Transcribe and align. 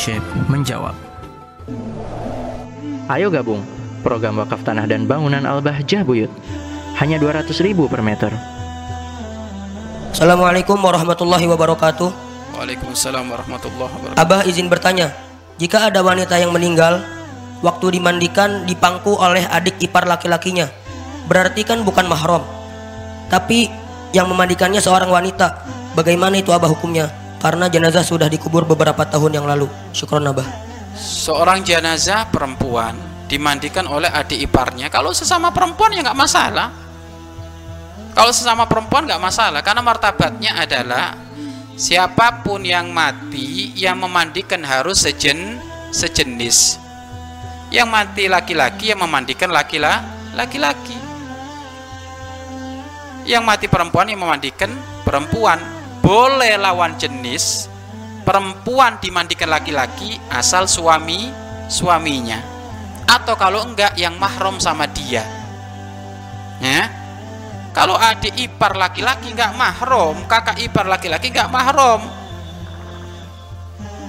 Syekh 0.00 0.24
menjawab. 0.48 0.96
Ayo 3.12 3.28
gabung 3.28 3.60
program 4.00 4.40
wakaf 4.40 4.64
tanah 4.64 4.88
dan 4.88 5.04
bangunan 5.04 5.44
Al-Bahjah 5.44 6.08
Buyut. 6.08 6.32
Hanya 6.96 7.20
200 7.20 7.52
ribu 7.60 7.84
per 7.84 8.00
meter. 8.00 8.32
Assalamualaikum 10.16 10.80
warahmatullahi 10.80 11.44
wabarakatuh. 11.52 12.08
Waalaikumsalam 12.56 13.28
warahmatullahi 13.28 13.92
wabarakatuh. 13.92 14.24
Abah 14.24 14.40
izin 14.48 14.72
bertanya, 14.72 15.12
jika 15.60 15.92
ada 15.92 16.00
wanita 16.00 16.40
yang 16.40 16.48
meninggal, 16.48 17.04
waktu 17.60 18.00
dimandikan 18.00 18.64
dipangku 18.64 19.20
oleh 19.20 19.44
adik 19.52 19.84
ipar 19.84 20.08
laki-lakinya, 20.08 20.72
berarti 21.28 21.60
kan 21.60 21.84
bukan 21.84 22.08
mahram. 22.08 22.40
Tapi 23.28 23.68
yang 24.16 24.32
memandikannya 24.32 24.80
seorang 24.80 25.12
wanita, 25.12 25.60
bagaimana 25.92 26.40
itu 26.40 26.56
Abah 26.56 26.72
hukumnya? 26.72 27.19
Karena 27.40 27.72
jenazah 27.72 28.04
sudah 28.04 28.28
dikubur 28.28 28.68
beberapa 28.68 29.00
tahun 29.08 29.40
yang 29.40 29.48
lalu. 29.48 29.64
Syukron 29.96 30.28
Abah. 30.28 30.44
Seorang 30.92 31.64
jenazah 31.64 32.28
perempuan 32.28 32.92
dimandikan 33.24 33.88
oleh 33.88 34.12
adik 34.12 34.36
iparnya. 34.44 34.92
Kalau 34.92 35.16
sesama 35.16 35.48
perempuan 35.48 35.96
ya 35.96 36.04
nggak 36.04 36.20
masalah. 36.20 36.68
Kalau 38.12 38.28
sesama 38.34 38.68
perempuan 38.68 39.08
nggak 39.08 39.22
masalah 39.22 39.64
karena 39.64 39.80
martabatnya 39.80 40.52
adalah 40.60 41.16
siapa 41.80 42.44
pun 42.44 42.60
yang 42.60 42.92
mati 42.92 43.72
yang 43.72 43.96
memandikan 43.96 44.60
harus 44.60 45.00
sejen 45.08 45.56
sejenis. 45.96 46.76
Yang 47.72 47.88
mati 47.88 48.28
laki-laki 48.28 48.92
yang 48.92 49.00
memandikan 49.00 49.48
laki-laki. 49.48 50.98
Yang 53.24 53.42
mati 53.46 53.66
perempuan 53.70 54.12
yang 54.12 54.20
memandikan 54.20 54.68
perempuan. 55.06 55.79
Boleh 56.10 56.58
lawan 56.58 56.98
jenis 56.98 57.70
perempuan 58.26 58.98
dimandikan 58.98 59.46
laki-laki 59.46 60.18
asal 60.26 60.66
suami 60.66 61.30
suaminya. 61.70 62.42
Atau 63.06 63.38
kalau 63.38 63.62
enggak 63.62 63.94
yang 63.94 64.18
mahram 64.18 64.58
sama 64.58 64.90
dia. 64.90 65.22
Ya? 66.58 66.90
Kalau 67.70 67.94
adik 67.94 68.34
ipar 68.42 68.74
laki-laki 68.74 69.30
enggak 69.30 69.54
mahram 69.54 70.18
kakak 70.26 70.58
ipar 70.58 70.90
laki-laki 70.90 71.30
enggak 71.30 71.46
mahram 71.46 72.02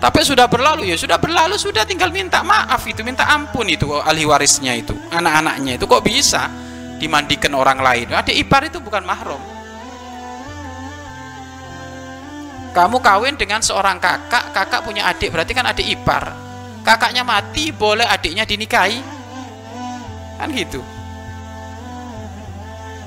tapi 0.00 0.18
sudah 0.26 0.50
berlalu 0.50 0.90
ya 0.90 0.96
sudah 0.98 1.14
berlalu 1.20 1.54
sudah 1.54 1.86
tinggal 1.86 2.10
minta 2.10 2.42
maaf 2.42 2.82
itu 2.90 3.06
minta 3.06 3.22
ampun 3.22 3.70
itu 3.70 3.86
ahli 4.00 4.24
warisnya 4.24 4.74
itu 4.80 4.96
anak-anaknya 5.12 5.76
itu. 5.76 5.84
Kok 5.84 6.02
bisa 6.02 6.48
dimandikan 6.96 7.52
orang 7.52 7.84
lain? 7.84 8.08
Adik 8.16 8.34
ipar 8.34 8.64
itu 8.64 8.80
bukan 8.80 9.04
mahram 9.04 9.51
kamu 12.72 12.98
kawin 13.04 13.36
dengan 13.36 13.60
seorang 13.60 14.00
kakak 14.00 14.52
kakak 14.56 14.80
punya 14.84 15.08
adik 15.08 15.32
berarti 15.32 15.52
kan 15.52 15.68
adik 15.68 15.86
ipar. 15.86 16.32
Kakaknya 16.82 17.22
mati 17.22 17.70
boleh 17.70 18.04
adiknya 18.08 18.42
dinikahi. 18.42 18.98
Kan 20.40 20.50
gitu. 20.50 20.82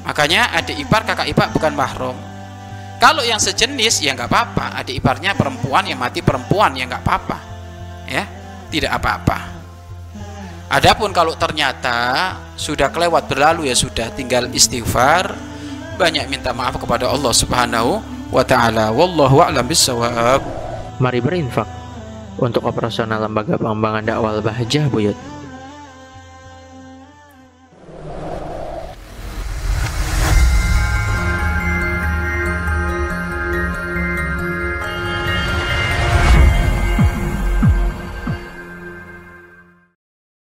Makanya 0.06 0.54
adik 0.56 0.78
ipar 0.80 1.04
kakak 1.04 1.28
ipar 1.28 1.52
bukan 1.52 1.74
mahram 1.76 2.16
kalau 2.96 3.22
yang 3.28 3.40
sejenis 3.40 4.00
ya 4.00 4.16
nggak 4.16 4.32
apa-apa. 4.32 4.80
Adik 4.80 5.04
iparnya 5.04 5.36
perempuan 5.36 5.84
yang 5.84 6.00
mati 6.00 6.24
perempuan 6.24 6.72
ya 6.74 6.88
nggak 6.88 7.04
apa-apa. 7.04 7.38
Ya 8.08 8.24
tidak 8.72 8.92
apa-apa. 9.02 9.38
Adapun 10.72 11.14
kalau 11.14 11.38
ternyata 11.38 12.34
sudah 12.58 12.90
kelewat 12.90 13.30
berlalu 13.30 13.70
ya 13.70 13.76
sudah 13.78 14.10
tinggal 14.16 14.50
istighfar 14.50 15.38
banyak 15.96 16.26
minta 16.28 16.52
maaf 16.52 16.76
kepada 16.82 17.08
Allah 17.08 17.32
Subhanahu 17.32 18.02
wa 18.36 18.44
taala 18.44 18.92
wallahu 18.92 19.40
a'lam 19.40 19.64
bissawab 19.64 20.44
Mari 21.00 21.20
berinfak 21.20 21.68
untuk 22.40 22.68
operasional 22.68 23.24
lembaga 23.24 23.60
pengembangan 23.60 24.04
dakwah 24.04 24.40
Bahjah 24.40 24.88
Buyut. 24.88 25.16